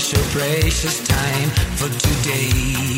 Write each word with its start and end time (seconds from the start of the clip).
Cherish 0.00 0.12
your 0.14 0.24
precious 0.32 1.06
time 1.06 1.50
for 1.76 1.88
today. 1.98 2.96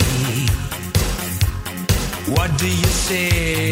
What 2.32 2.56
do 2.58 2.68
you 2.68 2.86
say? 2.86 3.71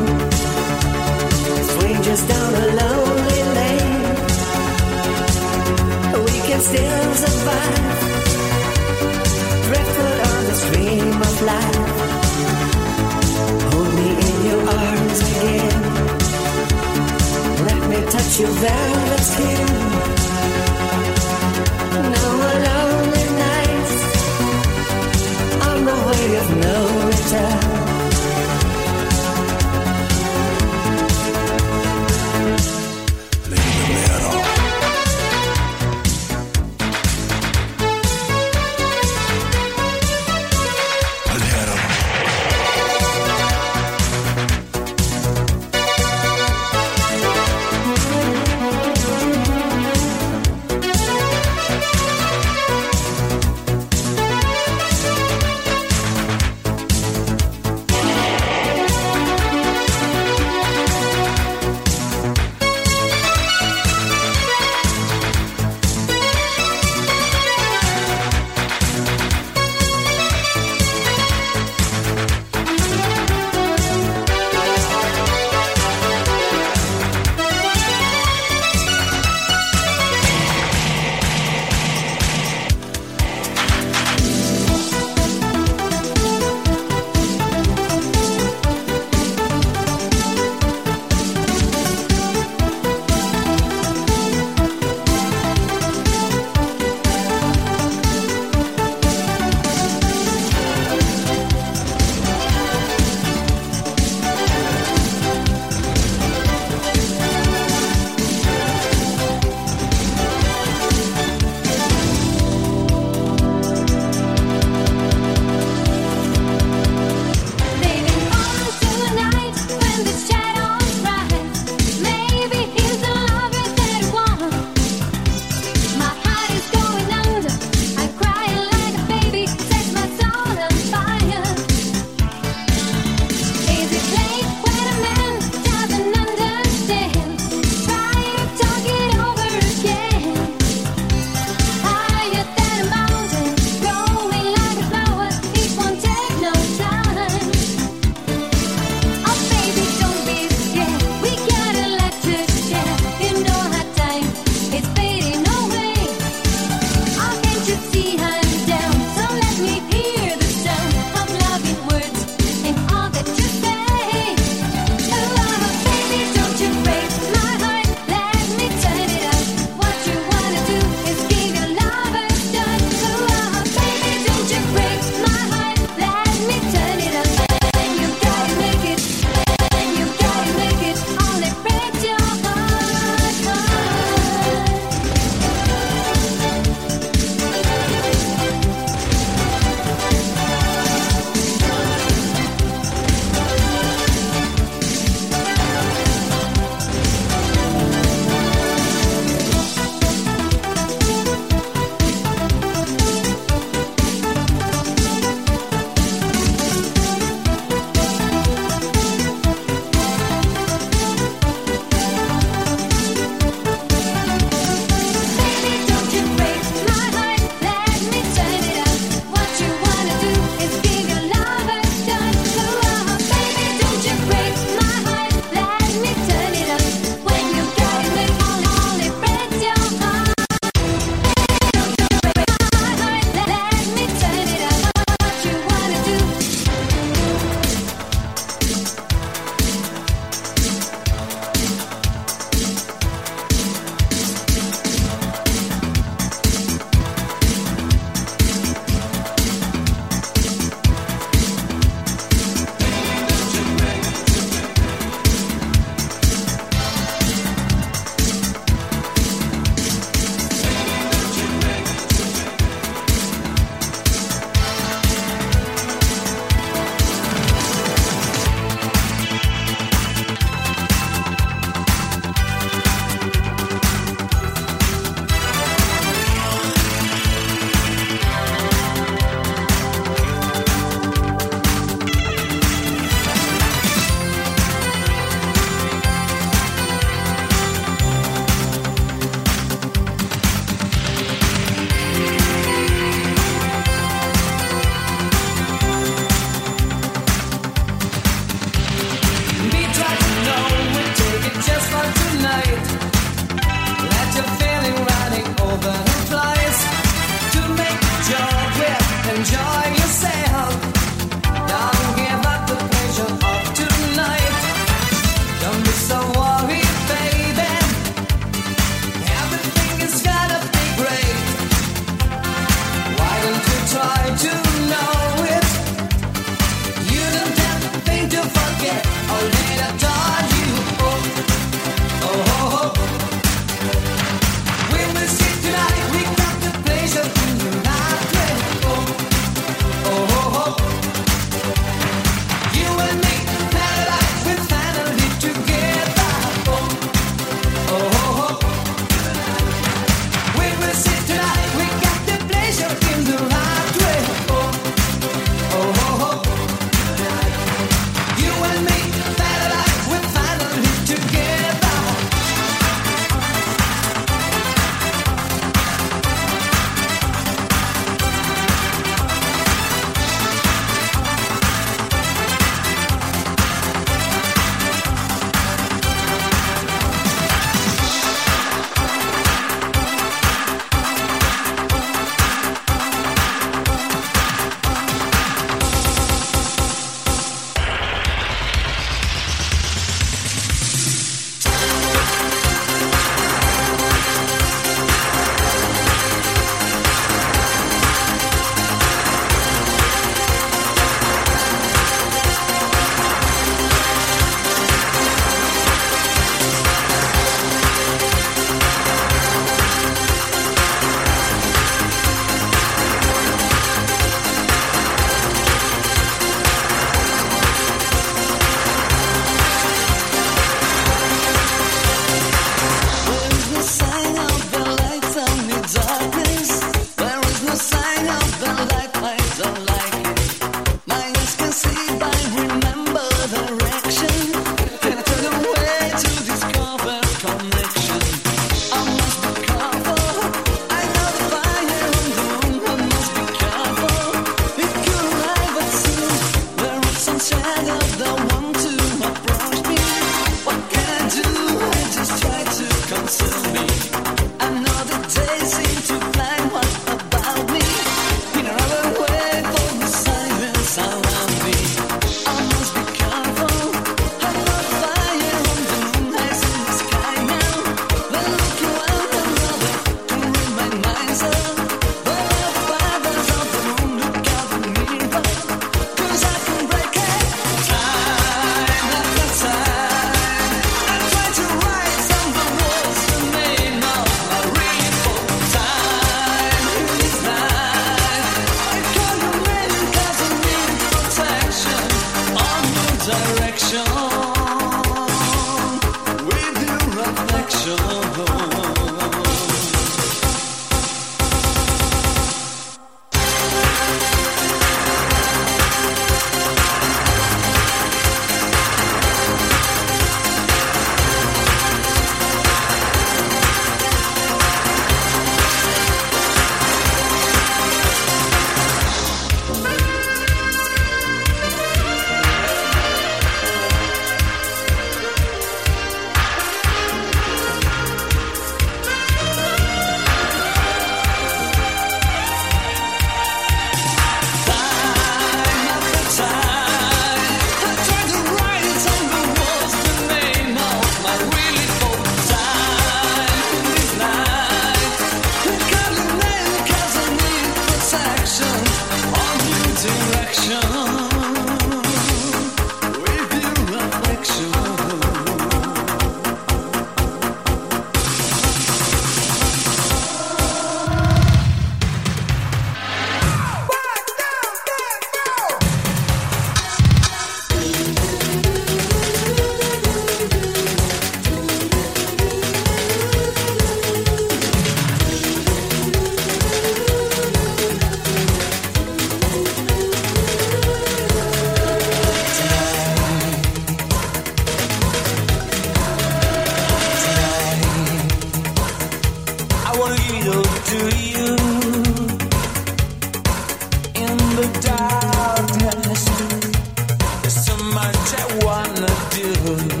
might 598.01 598.33
I 598.33 598.65
wanna 598.65 599.07
do? 599.29 600.00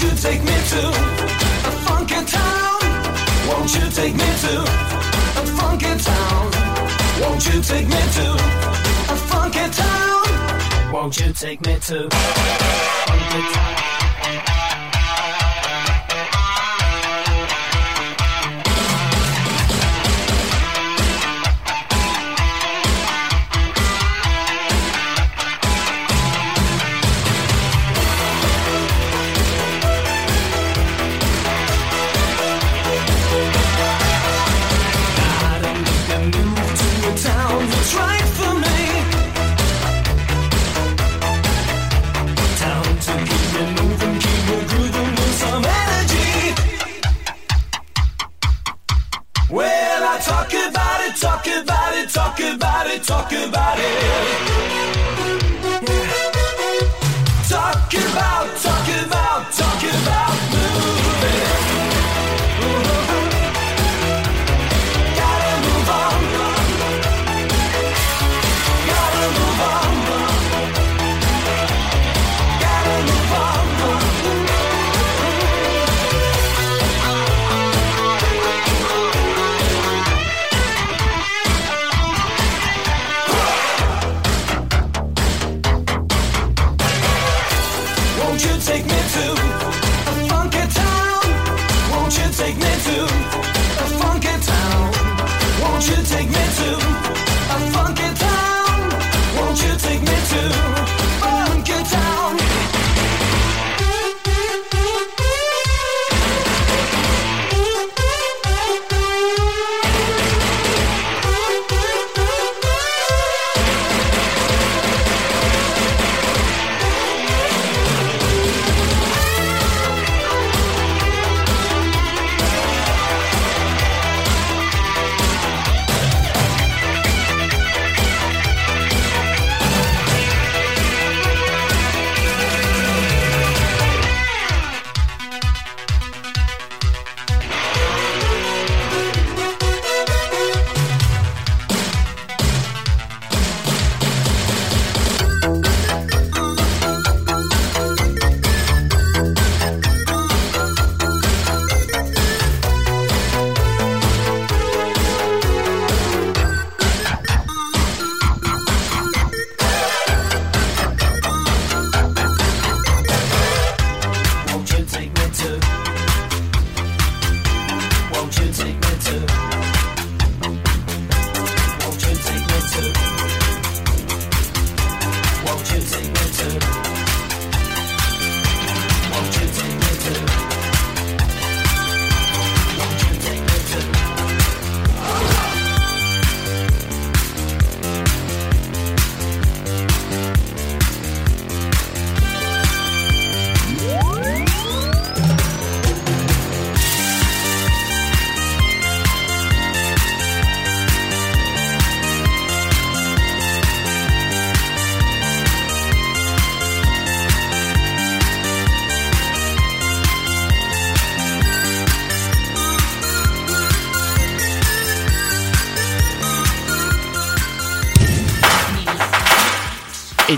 Won't 0.00 0.12
you 0.12 0.30
take 0.30 0.42
me 0.44 0.52
to 0.52 0.88
a 0.88 1.72
funky 1.82 2.24
town? 2.24 2.78
Won't 3.48 3.74
you 3.74 3.90
take 3.90 4.14
me 4.14 4.30
to 4.42 4.62
a 4.62 5.44
funky 5.58 5.98
town? 5.98 6.52
Won't 7.20 7.44
you 7.46 7.60
take 7.60 7.88
me 7.88 8.00
to 8.14 8.32
a 9.12 9.16
funky 9.16 9.68
town? 9.72 10.92
Won't 10.92 11.18
you 11.18 11.32
take 11.32 11.60
me 11.66 11.80
to 11.80 12.06
a 12.06 12.10
funky 12.10 13.54
town? 13.54 13.77